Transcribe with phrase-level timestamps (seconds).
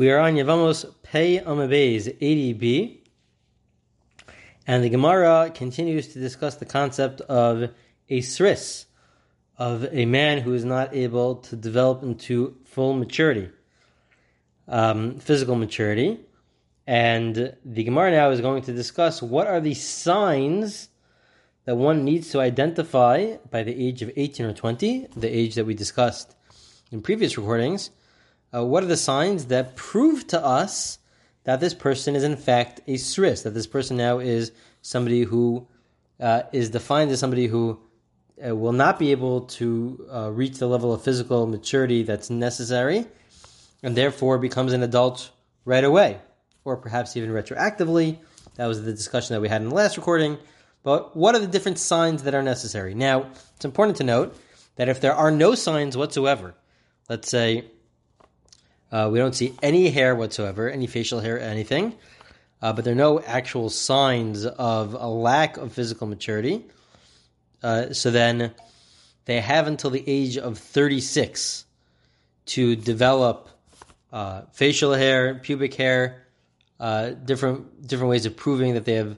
[0.00, 3.00] We are on Yavamos Pei Amabez 80b,
[4.66, 7.68] and the Gemara continues to discuss the concept of
[8.08, 8.86] a sris,
[9.58, 13.50] of a man who is not able to develop into full maturity,
[14.68, 16.20] um, physical maturity.
[16.86, 20.88] And the Gemara now is going to discuss what are the signs
[21.66, 25.66] that one needs to identify by the age of 18 or 20, the age that
[25.66, 26.36] we discussed
[26.90, 27.90] in previous recordings.
[28.52, 30.98] Uh, what are the signs that prove to us
[31.44, 35.66] that this person is in fact a sris, that this person now is somebody who
[36.18, 37.80] uh, is defined as somebody who
[38.46, 43.06] uh, will not be able to uh, reach the level of physical maturity that's necessary,
[43.82, 45.30] and therefore becomes an adult
[45.64, 46.18] right away,
[46.64, 48.18] or perhaps even retroactively.
[48.56, 50.38] That was the discussion that we had in the last recording.
[50.82, 52.94] But what are the different signs that are necessary?
[52.94, 54.36] Now, it's important to note
[54.76, 56.54] that if there are no signs whatsoever,
[57.08, 57.66] let's say
[58.92, 61.94] uh, we don't see any hair whatsoever, any facial hair, anything,
[62.62, 66.64] uh, but there are no actual signs of a lack of physical maturity,
[67.62, 68.52] uh, so then
[69.24, 71.64] they have until the age of 36
[72.46, 73.48] to develop
[74.12, 76.26] uh, facial hair, pubic hair,
[76.80, 79.16] uh, different different ways of proving that they have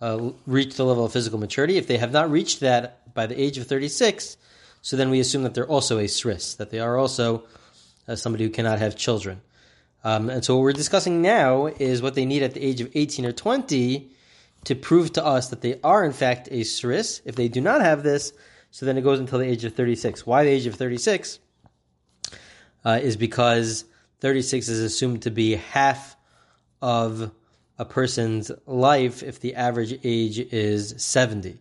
[0.00, 1.78] uh, reached the level of physical maturity.
[1.78, 4.36] If they have not reached that by the age of 36,
[4.82, 7.44] so then we assume that they're also a sris, that they are also
[8.08, 9.40] uh, somebody who cannot have children.
[10.04, 12.90] Um, and so what we're discussing now is what they need at the age of
[12.94, 14.10] 18 or 20
[14.64, 17.22] to prove to us that they are in fact a sris.
[17.24, 18.32] If they do not have this,
[18.70, 20.26] so then it goes until the age of 36.
[20.26, 21.38] Why the age of 36?
[22.84, 23.86] Uh, is because
[24.20, 26.16] 36 is assumed to be half
[26.82, 27.30] of
[27.78, 31.58] a person's life if the average age is 70.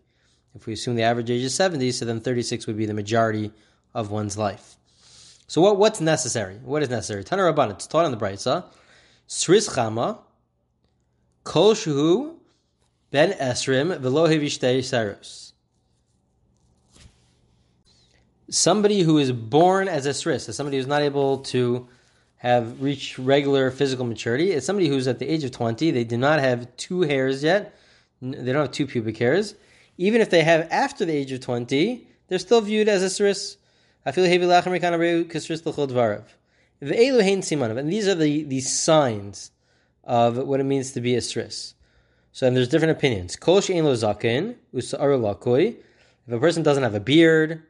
[0.56, 3.52] If we assume the average age is 70, so then 36 would be the majority
[3.94, 4.76] of one's life.
[5.54, 6.56] So what, what's necessary?
[6.64, 7.24] What is necessary?
[7.24, 8.66] Tana Rabban, it's taught on the Braisa.
[9.28, 10.18] Sris Chama,
[11.44, 12.38] Kol Shuhu,
[13.12, 15.54] Ben Esrim, Velo Hevishtei Saros.
[18.50, 21.88] Somebody who is born as a Sris, as somebody who's not able to
[22.38, 24.54] have reached regular physical maturity.
[24.54, 25.92] It's somebody who's at the age of 20.
[25.92, 27.78] They do not have two hairs yet.
[28.24, 29.54] They don't have two pubic hairs.
[30.00, 33.58] Even if they have after the age of 20, they're still viewed as a sris.
[34.06, 34.28] And these
[38.08, 39.52] are the, the signs
[40.04, 41.74] of what it means to be a sris.
[42.34, 43.36] So and there's different opinions.
[43.36, 43.48] If
[46.34, 47.64] a person doesn't have a beard,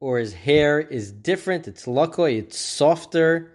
[0.00, 3.52] or his hair is different, it's lakoi, it's softer,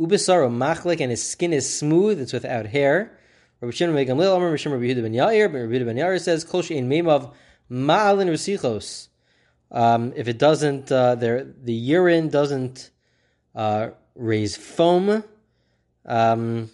[0.00, 3.16] Ubisaro machlik, and his skin is smooth, it's without hair.
[3.60, 7.32] Rabbi Shimon ben Gamliel, Amar Rabbi Yehuda ben Yair, ben Yair says, Kol she'in meimav
[7.70, 9.08] ma'alin rusichos.
[9.70, 12.90] Um, if it doesn't, uh, there, the urine doesn't
[13.54, 15.24] uh, raise foam.
[16.04, 16.70] Um,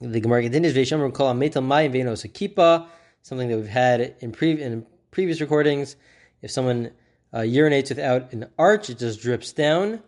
[0.00, 2.86] the Gemara continues, Veishamar call metal mayim venos akipa,
[3.22, 5.96] something that we've had in, pre- in previous recordings.
[6.40, 6.92] If someone
[7.32, 10.02] uh, urinates without an arch, it just drips down.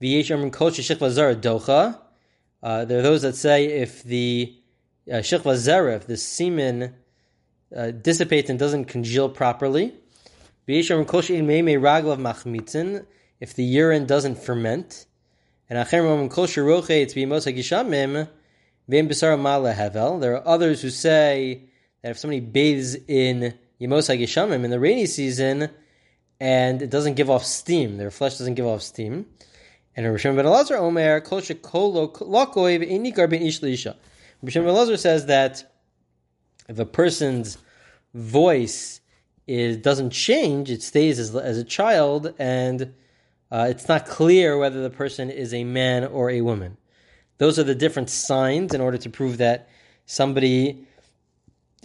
[0.00, 1.98] Docha.
[2.62, 4.54] Uh, there are those that say if the
[5.10, 6.94] uh, zera, if the semen
[7.74, 9.94] uh, dissipates and doesn't congeal properly,
[13.40, 15.06] if the urine doesn't ferment,
[15.68, 15.78] and
[20.18, 21.64] there are others who say
[22.02, 25.70] that if somebody bathes in Yemos HaGishamim in the rainy season
[26.38, 29.26] and it doesn't give off steam, their flesh doesn't give off steam,
[29.96, 31.20] and Rav Shimon ben Elazar Omer
[34.52, 35.72] Shimon ben Elazar says that
[36.68, 37.58] if a person's
[38.14, 39.00] voice
[39.46, 42.94] is doesn't change, it stays as, as a child, and
[43.50, 46.76] uh, it's not clear whether the person is a man or a woman.
[47.38, 49.68] Those are the different signs in order to prove that
[50.06, 50.86] somebody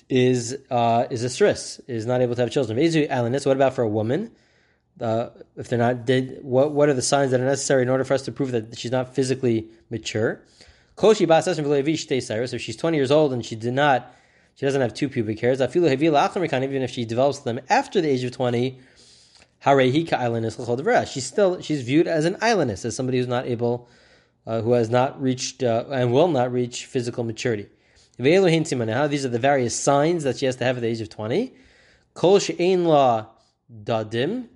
[0.10, 2.78] is uh, is a sris, is not able to have children.
[2.78, 4.32] What about for a woman?
[5.02, 8.04] uh, if they're not did what what are the signs that are necessary in order
[8.04, 10.42] for us to prove that she's not physically mature?
[11.00, 14.12] If she's 20 years old and she did not,
[14.58, 15.62] she doesn't have two pubic hairs.
[15.62, 18.80] Even if she develops them after the age of 20,
[21.06, 23.88] she's still she's viewed as an aylonis, as somebody who's not able,
[24.48, 27.68] uh, who has not reached uh, and will not reach physical maturity.
[28.18, 31.54] These are the various signs that she has to have at the age of 20.
[32.16, 33.28] Kol she'ein la
[33.84, 34.48] dadim,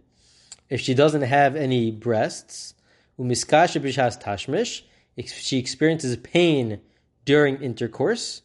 [0.68, 2.74] if she doesn't have any breasts,
[3.20, 3.80] umiskasha
[4.20, 4.82] tashmish,
[5.16, 6.82] if she experiences pain
[7.24, 8.42] during intercourse.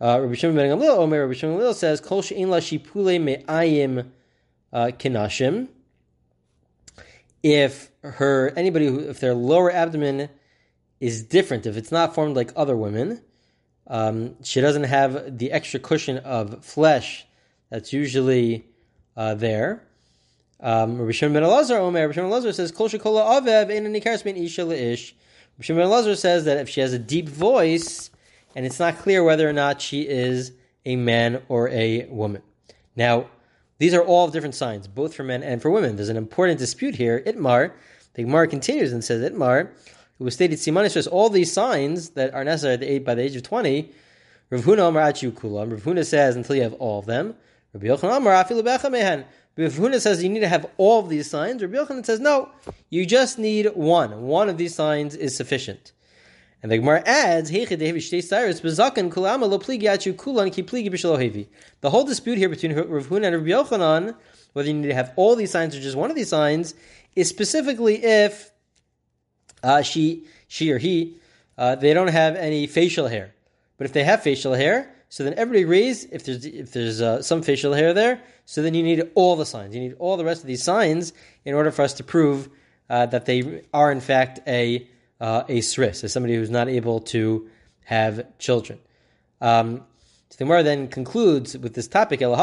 [0.00, 4.06] Uh, Rabbi Shimon ben Gamliel, Omer Rabbi Shimon Gamliel says, "Kol she'in la shipule me'ayim
[4.72, 5.68] uh, kinashim."
[7.42, 10.30] If her anybody who if their lower abdomen
[11.00, 13.20] is different, if it's not formed like other women,
[13.86, 17.26] um, she doesn't have the extra cushion of flesh
[17.68, 18.66] that's usually
[19.16, 19.82] uh, there.
[20.60, 23.84] Um, Rabbi Shimon ben Elazar, Omer, Rabbi Shimon ben Elazar says, Kol shekola avev ein
[23.84, 25.14] nikaris ben isha leish.
[25.56, 28.10] Rabbi Shimon ben Elazar says that if she has a deep voice,
[28.54, 30.52] and it's not clear whether or not she is
[30.84, 32.42] a man or a woman.
[32.96, 33.26] Now,
[33.78, 35.96] these are all different signs, both for men and for women.
[35.96, 37.22] There's an important dispute here.
[37.26, 37.72] Itmar,
[38.14, 39.70] the Gemara continues and says, Itmar,
[40.18, 43.42] who was stated Simanis says all these signs that are necessary by the age of
[43.42, 43.90] 20,
[44.50, 45.70] Rav Huna Amar Kulam.
[45.70, 47.34] Rav Huna says until you have all of them.
[47.72, 49.24] Rabbi Yochanan Amar Afilu Mehen.
[49.56, 51.62] Rav Huna says you need to have all of these signs.
[51.62, 52.50] Rabbi Yochanan says no,
[52.90, 54.22] you just need one.
[54.22, 55.92] One of these signs is sufficient.
[56.62, 57.60] And the Gemara adds, The
[61.84, 64.14] whole dispute here between Rav Huna and Rabbi Yochanan,
[64.52, 66.74] whether you need to have all these signs or just one of these signs,
[67.16, 68.50] is specifically if
[69.62, 71.16] uh, she, she or he,
[71.56, 73.34] uh, they don't have any facial hair.
[73.78, 77.20] But if they have facial hair, so then everybody agrees if there's if there's uh,
[77.20, 79.74] some facial hair there, so then you need all the signs.
[79.74, 81.12] You need all the rest of these signs
[81.44, 82.48] in order for us to prove
[82.88, 84.86] uh, that they are in fact a
[85.20, 87.48] uh, a sris, as somebody who's not able to
[87.84, 88.78] have children.
[89.40, 89.84] Um,
[90.28, 92.38] so the Gemara then concludes with this topic, But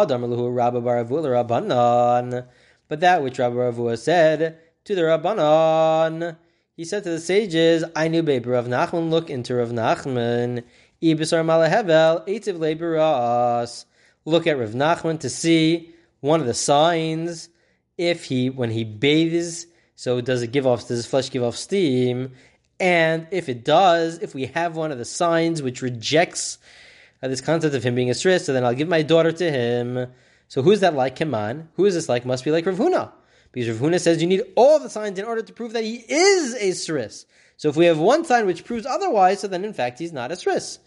[3.00, 6.38] that which Rabbi Ravua said to the Rabbanon,
[6.76, 10.64] he said to the sages, I knew Baby Rav Nachman, look into Rav Nachman,
[11.02, 13.86] Ibisar Malahevel, Eitiv Leberas.
[14.26, 17.50] Look at Rav Nachman to see one of the signs
[17.98, 19.66] if he, when he bathes,
[19.96, 22.34] so does it give off, does his flesh give off steam?
[22.80, 26.60] And if it does, if we have one of the signs which rejects
[27.24, 29.52] uh, this concept of him being a stris, so then I'll give my daughter to
[29.52, 30.08] him.
[30.48, 31.68] So who's that like Keman?
[31.76, 32.26] Who is this like?
[32.26, 33.12] Must be like Rav Huna.
[33.52, 35.96] Because Rav Huna says you need all the signs in order to prove that he
[36.08, 37.26] is a sris.
[37.58, 40.32] So if we have one sign which proves otherwise, so then in fact he's not
[40.32, 40.78] a sris.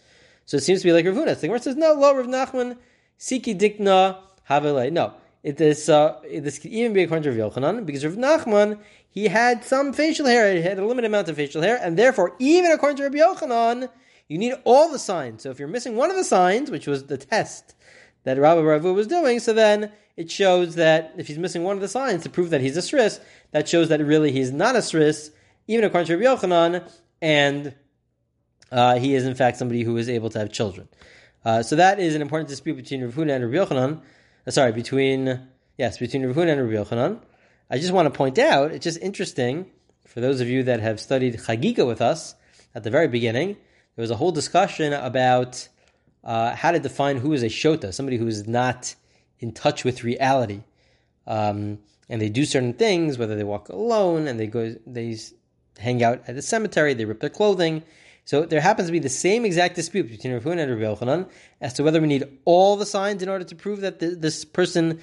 [0.45, 1.39] So it seems to be like Rav Huna.
[1.39, 2.77] The Gemara says, no, lo Rav Nachman,
[3.19, 4.17] siki dikna
[4.49, 4.91] havelei.
[4.91, 5.13] No,
[5.43, 8.79] it is, uh, this could even be according to Rav Yochanan, because Rav Nachman,
[9.11, 12.33] he had some facial hair, he had a limited amount of facial hair, and therefore,
[12.39, 13.89] even according to Rabbi Yochanan,
[14.29, 15.43] you need all the signs.
[15.43, 17.75] So if you're missing one of the signs, which was the test
[18.23, 21.81] that Rabbi Ravu was doing, so then it shows that if he's missing one of
[21.81, 23.19] the signs to prove that he's a sris,
[23.51, 25.31] that shows that really he's not a sris,
[25.67, 26.89] even according to Rabbi Yochanan,
[27.21, 27.75] and
[28.71, 30.87] uh, he is in fact somebody who is able to have children.
[31.43, 34.01] Uh, so that is an important dispute between Rav Huna and Rabbi Yochanan.
[34.47, 35.41] Uh, sorry, between
[35.77, 37.19] yes, between Rav Huna and Rabbi Yochanan.
[37.73, 39.65] I just want to point out, it's just interesting
[40.05, 42.35] for those of you that have studied Chagiga with us
[42.75, 43.55] at the very beginning.
[43.95, 45.69] There was a whole discussion about
[46.21, 48.93] uh, how to define who is a shota, somebody who is not
[49.39, 50.63] in touch with reality,
[51.25, 51.79] um,
[52.09, 55.17] and they do certain things, whether they walk alone and they go, they
[55.79, 57.83] hang out at the cemetery, they rip their clothing.
[58.25, 61.29] So there happens to be the same exact dispute between Rav and Rav Yochanan
[61.61, 64.43] as to whether we need all the signs in order to prove that the, this
[64.43, 64.99] person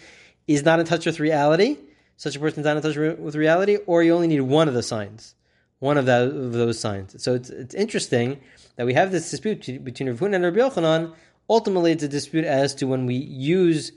[0.47, 1.79] is not in touch with reality,
[2.19, 4.75] such a person is not in touch with reality, or you only need one of
[4.75, 5.37] the signs,
[5.79, 7.23] one of, that, of those signs.
[7.23, 8.41] So it's, it's interesting
[8.75, 11.15] that we have this dispute between Rav Huna and Rav Yochanan.
[11.49, 13.93] Ultimately, it's a dispute as to when we use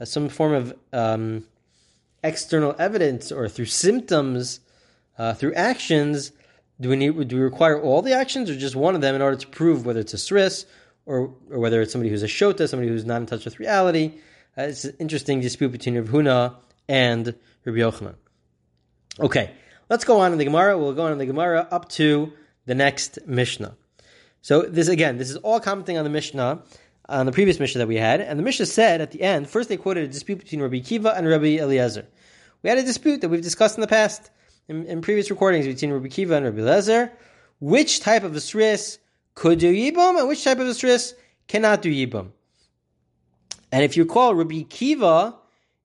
[0.00, 1.44] uh, some form of um,
[2.22, 4.60] external evidence or through symptoms,
[5.18, 6.30] uh, through actions.
[6.80, 7.26] Do we need?
[7.26, 9.84] Do we require all the actions or just one of them in order to prove
[9.84, 10.64] whether it's a sris
[11.06, 14.12] or or whether it's somebody who's a shota, somebody who's not in touch with reality?
[14.56, 16.54] Uh, it's an interesting dispute between Rav Huna
[16.88, 18.14] and Rabbi Yochanan.
[19.20, 19.50] Okay,
[19.88, 20.76] let's go on in the Gemara.
[20.76, 22.32] We'll go on in the Gemara up to
[22.66, 23.76] the next Mishnah.
[24.42, 26.62] So this again, this is all commenting on the Mishnah,
[27.08, 29.48] on the previous Mishnah that we had, and the Mishnah said at the end.
[29.48, 32.06] First, they quoted a dispute between Rabbi Kiva and Rabbi Eliezer.
[32.62, 34.30] We had a dispute that we've discussed in the past
[34.68, 37.12] in, in previous recordings between Rabbi Kiva and Rabbi Eliezer.
[37.60, 38.98] Which type of a sris
[39.34, 41.14] could do yibum, and which type of a sris
[41.46, 42.30] cannot do yibum?
[43.72, 45.36] And if you recall, Rabbi Kiva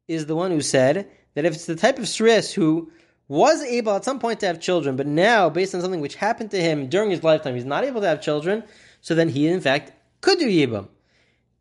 [0.07, 1.09] is the one who said
[1.39, 2.91] that if it's the type of sris who
[3.29, 6.51] was able at some point to have children, but now, based on something which happened
[6.51, 8.61] to him during his lifetime, he's not able to have children,
[8.99, 10.89] so then he, in fact, could do Yibam.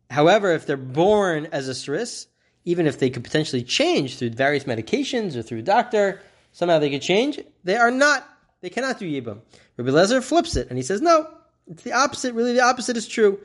[0.09, 2.25] However, if they're born as a Sris,
[2.65, 6.19] even if they could potentially change through various medications or through doctor,
[6.51, 8.27] somehow they could change, they are not,
[8.59, 9.39] they cannot do Yibam.
[9.77, 11.25] Rabbi Lezer flips it, and he says, no,
[11.69, 13.39] it's the opposite, really the opposite is true.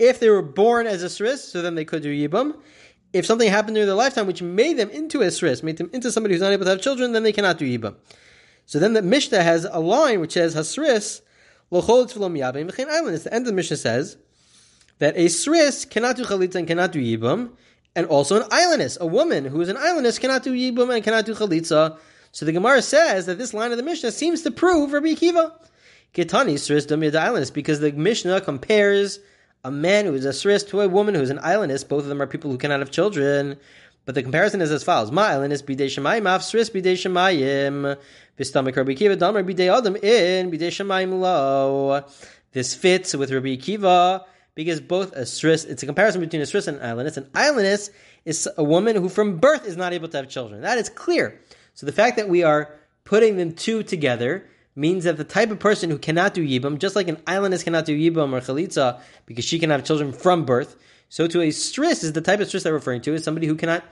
[0.00, 2.56] If they were born as a Sris, so then they could do Yibam
[3.16, 6.12] if something happened during their lifetime which made them into a sris, made them into
[6.12, 7.96] somebody who's not able to have children, then they cannot do ibam.
[8.66, 11.20] So then the Mishnah has a line which says hasris
[11.72, 13.14] lochol tefilom yabim v'chein island.
[13.14, 14.16] It's the end of the Mishnah says
[14.98, 17.50] that a sris cannot do chalitza and cannot do yibam,
[17.94, 21.26] and also an aylonis, a woman who is an aylonis cannot do yibam and cannot
[21.26, 21.98] do chalitza.
[22.32, 25.52] So the Gemara says that this line of the Mishnah seems to prove Rabbi Akiva.
[26.14, 29.20] Kitani Sris Dumya aylonis because the Mishnah compares
[29.66, 31.86] a man who is a Sris to a woman who is an aylonis.
[31.86, 33.56] Both of them are people who cannot have children.
[34.04, 37.98] But the comparison is as follows: Ma aylonis bidei shemayim af Sris bidei shemayim
[38.38, 42.04] v'stomach Rabbi Kiva Rabbi Adam in bidei shemayim lo.
[42.52, 45.66] This fits with Rabbi Kiva because both a Sris.
[45.68, 47.16] It's a comparison between a Sris and an aylonis.
[47.16, 47.90] An islandist
[48.24, 50.60] is a woman who from birth is not able to have children.
[50.60, 51.40] That is clear.
[51.74, 52.70] So the fact that we are
[53.02, 54.46] putting them two together
[54.76, 57.86] means that the type of person who cannot do yibam, just like an aylonis cannot
[57.86, 60.76] do yibam or chalitza because she can have children from birth,
[61.08, 63.46] so to a stris is the type of stris that we're referring to is somebody
[63.46, 63.82] who cannot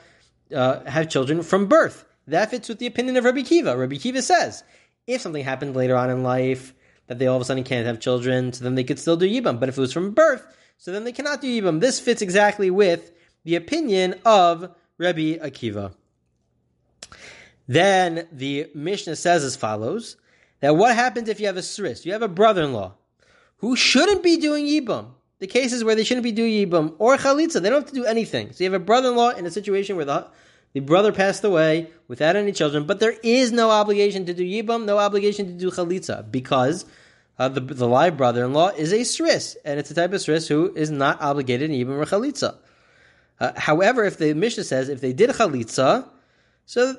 [0.54, 2.04] uh, have children from birth.
[2.26, 3.76] That fits with the opinion of Rabbi Kiva.
[3.76, 4.62] Rabbi Kiva says
[5.06, 6.74] if something happened later on in life
[7.06, 9.28] that they all of a sudden can't have children, so then they could still do
[9.28, 9.60] yibam.
[9.60, 10.44] But if it was from birth,
[10.78, 11.80] so then they cannot do yibam.
[11.80, 13.12] This fits exactly with
[13.44, 15.94] the opinion of Rabbi Akiva.
[17.66, 20.16] Then the Mishnah says as follows
[20.64, 22.06] that what happens if you have a sris?
[22.06, 22.94] You have a brother-in-law
[23.58, 25.08] who shouldn't be doing yibam.
[25.38, 28.06] The cases where they shouldn't be doing yibam or chalitza, they don't have to do
[28.06, 28.50] anything.
[28.50, 30.26] So you have a brother-in-law in a situation where the
[30.72, 34.86] the brother passed away without any children, but there is no obligation to do yibam,
[34.86, 36.86] no obligation to do chalitza because
[37.38, 40.72] uh, the the live brother-in-law is a sris, and it's a type of sris who
[40.74, 42.56] is not obligated in yibam or chalitza.
[43.38, 46.08] Uh, however, if the Mishnah says if they did chalitza,
[46.64, 46.96] so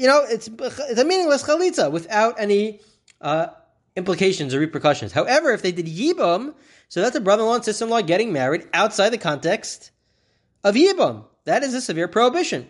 [0.00, 2.80] you know, it's it's a meaningless chalitza without any
[3.20, 3.48] uh,
[3.94, 5.12] implications or repercussions.
[5.12, 6.54] However, if they did yibam,
[6.88, 9.90] so that's a brother-in-law and sister-in-law getting married outside the context
[10.64, 11.24] of yibam.
[11.44, 12.66] That is a severe prohibition,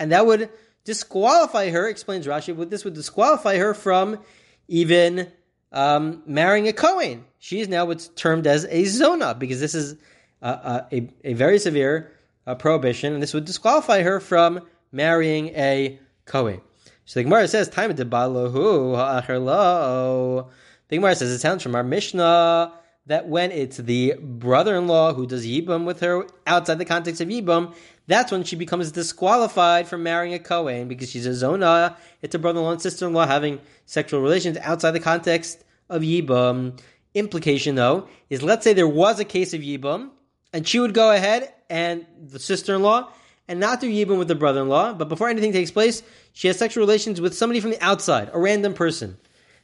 [0.00, 0.50] and that would
[0.82, 1.88] disqualify her.
[1.88, 2.54] Explains Rashi.
[2.54, 4.18] Would this would disqualify her from
[4.66, 5.30] even
[5.70, 7.24] um, marrying a Kohen?
[7.38, 9.96] She is now what's termed as a zona because this is
[10.42, 12.10] uh, a, a very severe
[12.48, 16.60] uh, prohibition, and this would disqualify her from marrying a Kohen.
[17.04, 20.48] So the Gemara says, "Time to balahu ha'acherlo."
[20.88, 22.72] The Gemara says it sounds from our Mishnah
[23.06, 27.74] that when it's the brother-in-law who does yibam with her outside the context of yibam,
[28.06, 31.96] that's when she becomes disqualified from marrying a Kohen because she's a zona.
[32.22, 36.80] It's a brother-in-law and sister-in-law having sexual relations outside the context of yibam.
[37.14, 40.10] Implication, though, is let's say there was a case of yibam,
[40.52, 43.10] and she would go ahead and the sister-in-law
[43.48, 46.82] and not do yibum with the brother-in-law, but before anything takes place, she has sexual
[46.82, 49.16] relations with somebody from the outside, a random person.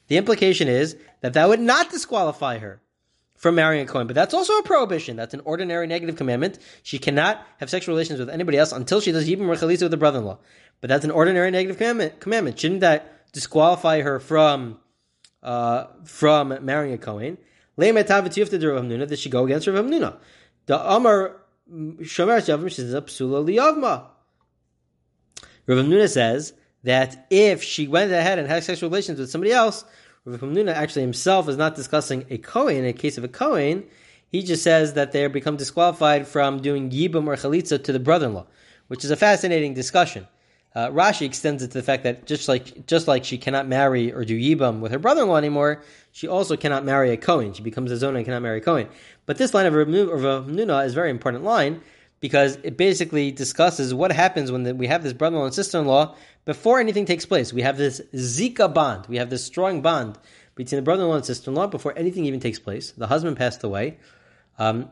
[0.08, 2.80] The implication is that that would not disqualify her
[3.36, 5.16] from marrying a Kohen, but that's also a prohibition.
[5.16, 6.58] That's an ordinary negative commandment.
[6.82, 9.92] She cannot have sexual relations with anybody else until she does yibum or chalitza with
[9.92, 10.38] the brother-in-law.
[10.80, 12.20] But that's an ordinary negative commandment.
[12.20, 12.58] commandment.
[12.58, 14.78] Shouldn't that disqualify her from
[15.42, 17.38] uh, from marrying a Kohen?
[17.78, 20.18] Did she go against Rav?
[20.66, 21.39] The Amar
[21.70, 24.06] Shomer Shavim a psula liyavma.
[25.66, 29.84] Rav Nuna says that if she went ahead and had sexual relations with somebody else,
[30.24, 32.78] Rav Nuna actually himself is not discussing a Kohen.
[32.78, 33.84] In a case of a Kohen,
[34.26, 38.46] he just says that they become disqualified from doing yibum or chalitza to the brother-in-law,
[38.88, 40.26] which is a fascinating discussion.
[40.72, 44.12] Uh, Rashi extends it to the fact that just like just like she cannot marry
[44.12, 47.52] or do yibam with her brother-in-law anymore, she also cannot marry a Kohen.
[47.52, 48.88] She becomes a zona and cannot marry a Kohen.
[49.26, 51.80] But this line of Rav is a very important line
[52.20, 56.78] because it basically discusses what happens when the, we have this brother-in-law and sister-in-law before
[56.78, 57.52] anything takes place.
[57.52, 59.06] We have this zika bond.
[59.08, 60.18] We have this strong bond
[60.54, 62.92] between the brother-in-law and sister-in-law before anything even takes place.
[62.92, 63.98] The husband passed away.
[64.58, 64.90] Um,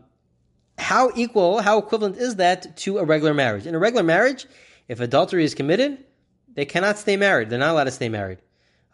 [0.79, 3.67] how equal, how equivalent is that to a regular marriage?
[3.67, 4.47] In a regular marriage,
[4.89, 5.99] if adultery is committed,
[6.55, 7.51] they cannot stay married.
[7.51, 8.39] They're not allowed to stay married.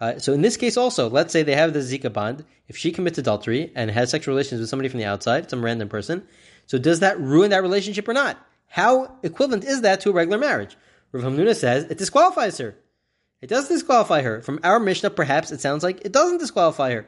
[0.01, 2.45] Uh, so in this case also, let's say they have the Zika bond.
[2.69, 5.89] If she commits adultery and has sexual relations with somebody from the outside, some random
[5.89, 6.27] person,
[6.67, 8.39] so does that ruin that relationship or not?
[8.67, 10.77] How equivalent is that to a regular marriage?
[11.13, 12.75] Rav Hamnuna says it disqualifies her.
[13.41, 14.41] It does disqualify her.
[14.41, 17.07] From our Mishnah, perhaps it sounds like it doesn't disqualify her.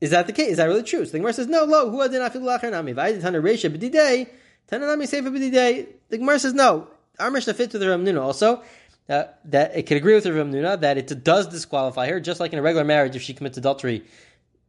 [0.00, 0.52] Is that the case?
[0.52, 1.04] Is that really true?
[1.04, 2.94] So the Gemara says, no, lo, who adin afilu lacher nami.
[2.94, 4.28] V'ayid tana reisha b'didei,
[4.68, 5.88] tana nami seifa b'didei.
[6.08, 6.88] The Gemara says, no,
[7.18, 8.62] our Mishnah fits with the Ramnuna also.
[9.08, 12.52] Uh, that it could agree with the Ramnuna that it does disqualify her, just like
[12.52, 14.04] in a regular marriage, if she commits adultery,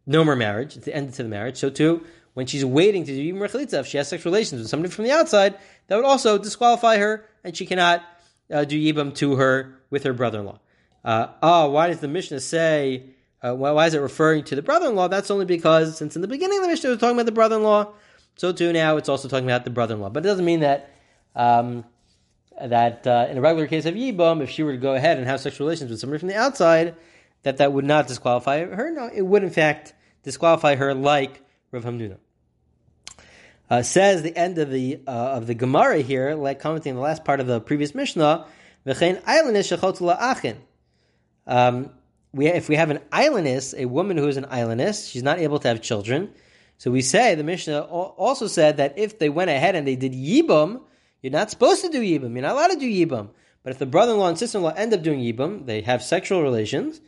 [0.05, 1.57] no more marriage, it's the end to the marriage.
[1.57, 4.93] So too, when she's waiting to do Yom if she has sexual relations with somebody
[4.93, 5.55] from the outside,
[5.87, 8.01] that would also disqualify her, and she cannot
[8.49, 10.59] uh, do Yibam to her with her brother-in-law.
[11.03, 13.03] Uh, oh, why does the Mishnah say,
[13.41, 15.09] uh, why is it referring to the brother-in-law?
[15.09, 17.91] That's only because, since in the beginning the Mishnah was talking about the brother-in-law,
[18.37, 20.09] so too now it's also talking about the brother-in-law.
[20.11, 20.91] But it doesn't mean that
[21.35, 21.83] um,
[22.67, 25.27] that uh, in a regular case of Yibam, if she were to go ahead and
[25.27, 26.95] have sexual relations with somebody from the outside,
[27.43, 28.91] that that would not disqualify her.
[28.91, 32.17] No, it would in fact disqualify her like Rav Hamnuna.
[33.69, 37.23] Uh, says the end of the uh, of the Gemara here, like commenting the last
[37.23, 38.47] part of the previous Mishnah,
[41.47, 41.89] um,
[42.33, 45.59] we if we have an aylonis, a woman who is an aylonis, she's not able
[45.59, 46.31] to have children.
[46.77, 50.13] So we say the Mishnah also said that if they went ahead and they did
[50.13, 50.81] yibum,
[51.21, 52.33] you're not supposed to do yibum.
[52.33, 53.29] You're not allowed to do yibum.
[53.63, 57.01] But if the brother-in-law and sister-in-law end up doing yibum, they have sexual relations,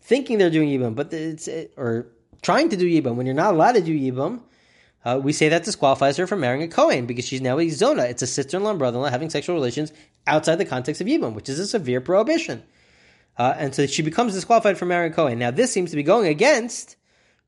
[0.00, 2.08] thinking they're doing yibum, but it's or
[2.40, 4.40] trying to do yibum when you're not allowed to do yibum.
[5.04, 8.04] Uh, we say that disqualifies her from marrying a Kohen because she's now a zona.
[8.04, 9.92] It's a sister-in-law and brother-in-law having sexual relations
[10.26, 12.62] outside the context of yibum, which is a severe prohibition.
[13.36, 15.38] Uh, and so she becomes disqualified from marrying a Kohen.
[15.38, 16.96] Now, this seems to be going against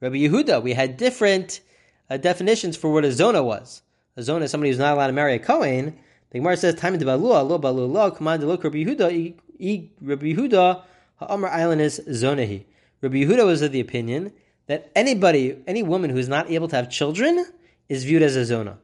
[0.01, 0.63] Rabbi Yehuda.
[0.63, 1.61] We had different
[2.09, 3.83] uh, definitions for what a zona was.
[4.17, 5.99] A zona is somebody who's not allowed to marry a Kohen.
[6.31, 9.35] The Gemara says, "Time to balua, lo balua, command look Rabbi Yehuda,
[10.01, 10.83] Rabbi Yehuda,
[11.17, 12.65] ha'amar island is zonahi."
[13.03, 14.33] Rabbi Yehuda was of the opinion
[14.67, 17.47] that anybody, any woman who is not able to have children,
[17.89, 18.79] is viewed as a zona,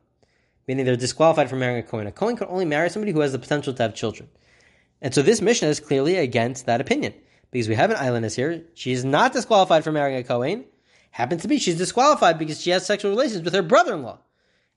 [0.67, 2.09] meaning they're disqualified from marrying a Kohen.
[2.09, 4.29] A Kohen can only marry somebody who has the potential to have children.
[5.01, 7.15] And so this Mishnah is clearly against that opinion.
[7.53, 8.65] Because we have an aylonis here.
[8.75, 10.65] She is not disqualified from marrying a Kohen.
[11.13, 14.19] Happens to be she's disqualified because she has sexual relations with her brother-in-law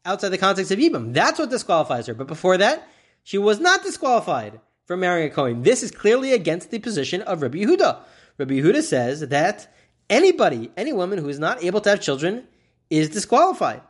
[0.06, 1.13] outside the context of Yibam.
[1.13, 2.13] That's what disqualifies her.
[2.13, 2.88] But before that,
[3.24, 5.63] she was not disqualified from marrying a Kohen.
[5.63, 8.00] This is clearly against the position of Rabbi Yehuda.
[8.38, 9.72] Rabbi Yehuda says that
[10.10, 12.48] anybody, any woman who is not able to have children
[12.89, 13.82] is disqualified.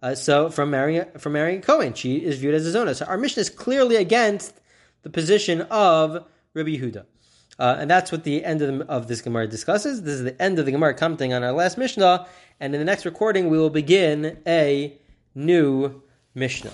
[0.00, 2.94] Uh, so from marrying from marrying a Kohen, she is viewed as a zona.
[2.94, 4.60] So our Mishnah is clearly against
[5.02, 7.04] the position of Rabbi Yehuda.
[7.58, 10.02] Uh, and that's what the end of, the, of this Gemara discusses.
[10.02, 12.26] This is the end of the Gemara commenting on our last Mishnah.
[12.60, 14.96] And in the next recording, we will begin a
[15.34, 16.02] new
[16.34, 16.72] Mishnah.